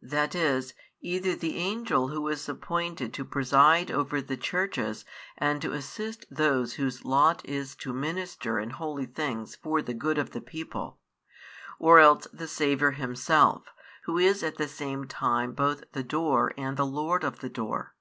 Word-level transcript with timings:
That 0.00 0.36
is, 0.36 0.74
either 1.00 1.34
the 1.34 1.56
Angel 1.56 2.06
who 2.06 2.28
is 2.28 2.48
appointed 2.48 3.12
to 3.14 3.24
preside 3.24 3.90
over 3.90 4.22
the 4.22 4.36
churches 4.36 5.04
and 5.36 5.60
to 5.60 5.72
assist 5.72 6.24
those 6.30 6.74
whose 6.74 7.04
lot 7.04 7.44
is 7.44 7.74
to 7.82 7.92
minister 7.92 8.60
in 8.60 8.70
holy 8.70 9.06
things 9.06 9.56
for 9.56 9.82
the 9.82 9.92
good 9.92 10.18
of 10.18 10.30
the 10.30 10.40
people, 10.40 11.00
or 11.80 11.98
else 11.98 12.28
the 12.32 12.46
Saviour 12.46 12.92
Himself, 12.92 13.72
Who 14.04 14.18
is 14.18 14.44
at 14.44 14.56
the 14.56 14.68
same 14.68 15.08
time 15.08 15.50
both 15.52 15.82
the 15.94 16.04
Door 16.04 16.54
and 16.56 16.76
the 16.76 16.86
Lord 16.86 17.24
of 17.24 17.40
the 17.40 17.50
Door. 17.50 17.96